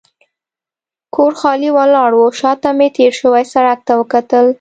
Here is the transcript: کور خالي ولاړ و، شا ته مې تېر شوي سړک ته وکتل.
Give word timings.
کور 1.15 1.33
خالي 1.39 1.69
ولاړ 1.77 2.11
و، 2.15 2.21
شا 2.39 2.51
ته 2.61 2.69
مې 2.77 2.87
تېر 2.97 3.11
شوي 3.21 3.43
سړک 3.53 3.79
ته 3.87 3.93
وکتل. 3.99 4.45